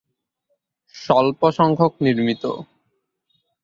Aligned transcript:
স্বল্পসংখ্যক 0.95 1.93
নির্মিত। 2.01 2.43